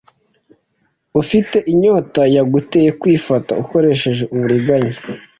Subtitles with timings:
[1.21, 4.93] ufite inyota yaguteye kwifata ukoresheje uburiganya